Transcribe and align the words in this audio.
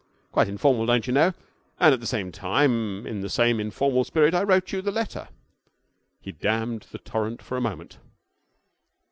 Quite 0.31 0.47
informal, 0.49 0.87
don't 0.87 1.05
you 1.05 1.13
know, 1.13 1.33
and 1.79 1.93
at 1.93 1.99
the 1.99 2.07
same 2.07 2.31
time, 2.31 3.05
in 3.05 3.21
the 3.21 3.29
same 3.29 3.59
informal 3.59 4.03
spirit, 4.03 4.33
I 4.33 4.41
wrote 4.41 4.71
you 4.71 4.81
the 4.81 4.89
letter.' 4.91 5.27
He 6.19 6.31
dammed 6.31 6.87
the 6.91 6.97
torrent 6.97 7.39
for 7.43 7.55
a 7.55 7.61
moment. 7.61 7.99